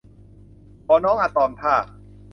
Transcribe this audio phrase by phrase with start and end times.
[0.85, 1.75] ขอน้องอะตอมท่า